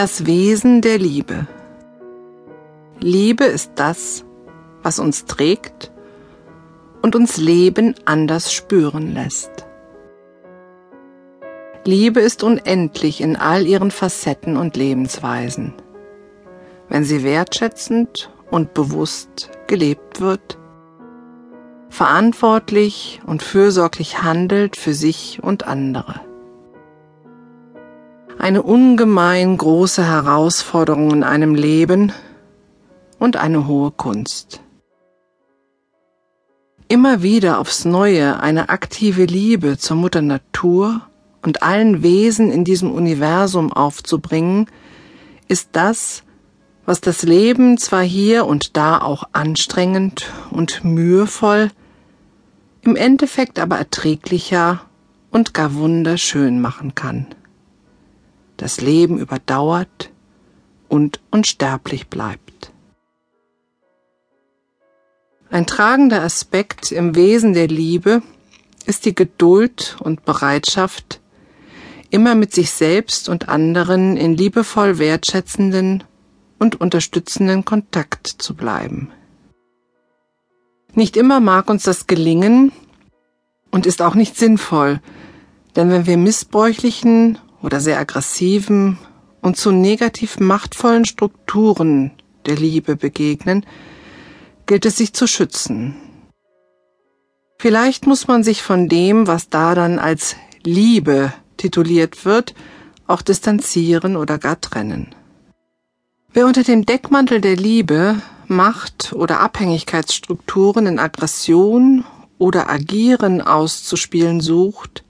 [0.00, 1.46] Das Wesen der Liebe.
[3.00, 4.24] Liebe ist das,
[4.82, 5.92] was uns trägt
[7.02, 9.66] und uns Leben anders spüren lässt.
[11.84, 15.74] Liebe ist unendlich in all ihren Facetten und Lebensweisen.
[16.88, 20.58] Wenn sie wertschätzend und bewusst gelebt wird,
[21.90, 26.29] verantwortlich und fürsorglich handelt für sich und andere.
[28.40, 32.10] Eine ungemein große Herausforderung in einem Leben
[33.18, 34.62] und eine hohe Kunst.
[36.88, 41.02] Immer wieder aufs Neue eine aktive Liebe zur Mutter Natur
[41.42, 44.70] und allen Wesen in diesem Universum aufzubringen,
[45.46, 46.22] ist das,
[46.86, 51.70] was das Leben zwar hier und da auch anstrengend und mühevoll,
[52.80, 54.80] im Endeffekt aber erträglicher
[55.30, 57.26] und gar wunderschön machen kann.
[58.60, 60.10] Das Leben überdauert
[60.90, 62.72] und unsterblich bleibt.
[65.48, 68.20] Ein tragender Aspekt im Wesen der Liebe
[68.84, 71.22] ist die Geduld und Bereitschaft,
[72.10, 76.04] immer mit sich selbst und anderen in liebevoll wertschätzenden
[76.58, 79.10] und unterstützenden Kontakt zu bleiben.
[80.92, 82.72] Nicht immer mag uns das gelingen
[83.70, 85.00] und ist auch nicht sinnvoll,
[85.76, 88.98] denn wenn wir missbräuchlichen oder sehr aggressiven
[89.40, 92.12] und zu negativ machtvollen Strukturen
[92.46, 93.66] der Liebe begegnen,
[94.66, 95.96] gilt es sich zu schützen.
[97.58, 102.54] Vielleicht muss man sich von dem, was da dann als Liebe tituliert wird,
[103.06, 105.14] auch distanzieren oder gar trennen.
[106.32, 112.04] Wer unter dem Deckmantel der Liebe Macht- oder Abhängigkeitsstrukturen in Aggression
[112.38, 115.04] oder Agieren auszuspielen sucht,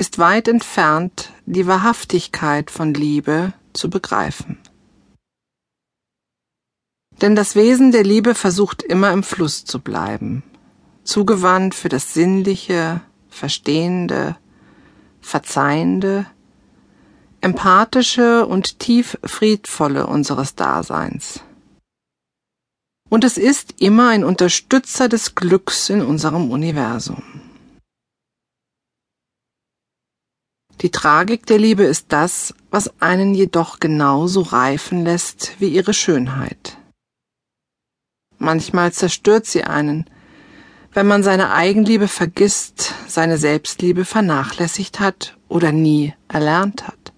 [0.00, 4.58] ist weit entfernt, die Wahrhaftigkeit von Liebe zu begreifen.
[7.20, 10.42] Denn das Wesen der Liebe versucht immer im Fluss zu bleiben,
[11.04, 14.36] zugewandt für das Sinnliche, Verstehende,
[15.20, 16.26] Verzeihende,
[17.42, 21.40] Empathische und tief Friedvolle unseres Daseins
[23.10, 27.22] und es ist immer ein Unterstützer des Glücks in unserem Universum.
[30.80, 36.78] Die Tragik der Liebe ist das, was einen jedoch genauso reifen lässt wie ihre Schönheit.
[38.38, 40.08] Manchmal zerstört sie einen,
[40.92, 47.12] wenn man seine Eigenliebe vergisst, seine Selbstliebe vernachlässigt hat oder nie erlernt hat.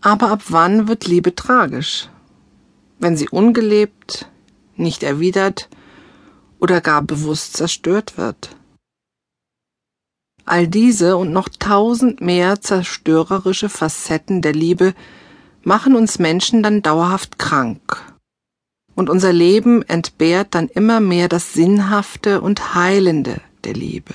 [0.00, 2.08] Aber ab wann wird Liebe tragisch?
[3.02, 4.30] wenn sie ungelebt,
[4.76, 5.68] nicht erwidert
[6.60, 8.56] oder gar bewusst zerstört wird.
[10.52, 14.92] All diese und noch tausend mehr zerstörerische Facetten der Liebe
[15.62, 18.02] machen uns Menschen dann dauerhaft krank.
[18.94, 24.12] Und unser Leben entbehrt dann immer mehr das Sinnhafte und Heilende der Liebe.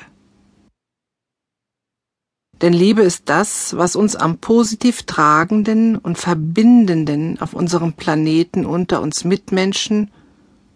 [2.62, 9.02] Denn Liebe ist das, was uns am positiv tragenden und verbindenden auf unserem Planeten unter
[9.02, 10.12] uns Mitmenschen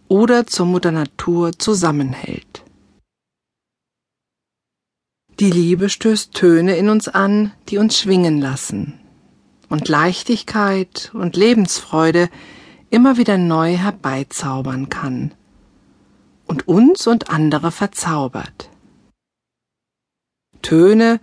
[0.08, 2.64] oder zur Mutter Natur zusammenhält.
[5.42, 9.00] Die Liebe stößt Töne in uns an, die uns schwingen lassen
[9.70, 12.30] und Leichtigkeit und Lebensfreude
[12.92, 15.32] immer wieder neu herbeizaubern kann
[16.46, 18.70] und uns und andere verzaubert.
[20.62, 21.20] Töne,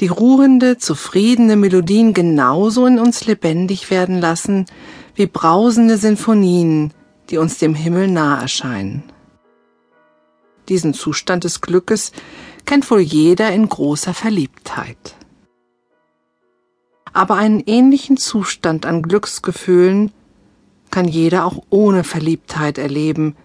[0.00, 4.66] die ruhende, zufriedene Melodien genauso in uns lebendig werden lassen
[5.14, 6.92] wie brausende Sinfonien,
[7.30, 9.04] die uns dem Himmel nah erscheinen.
[10.68, 12.12] Diesen Zustand des Glückes
[12.64, 15.14] kennt wohl jeder in großer Verliebtheit.
[17.12, 20.12] Aber einen ähnlichen Zustand an Glücksgefühlen
[20.90, 23.36] kann jeder auch ohne Verliebtheit erleben,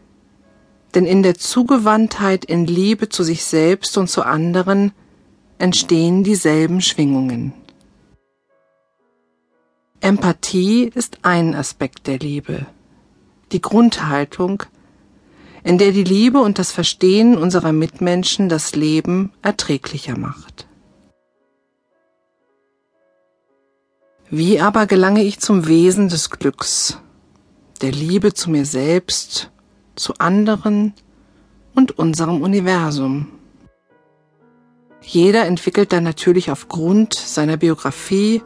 [0.93, 4.91] denn in der Zugewandtheit in Liebe zu sich selbst und zu anderen
[5.57, 7.53] entstehen dieselben Schwingungen.
[10.01, 12.65] Empathie ist ein Aspekt der Liebe,
[13.51, 14.63] die Grundhaltung,
[15.63, 20.67] in der die Liebe und das Verstehen unserer Mitmenschen das Leben erträglicher macht.
[24.29, 26.97] Wie aber gelange ich zum Wesen des Glücks,
[27.81, 29.51] der Liebe zu mir selbst,
[29.95, 30.93] zu anderen
[31.75, 33.27] und unserem Universum?
[35.01, 38.41] Jeder entwickelt dann natürlich aufgrund seiner Biografie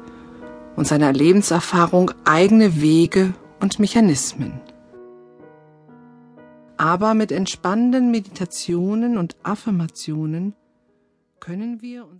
[0.76, 4.60] und seiner Lebenserfahrung eigene Wege und Mechanismen.
[6.78, 10.54] Aber mit entspannenden Meditationen und Affirmationen
[11.40, 12.14] können wir uns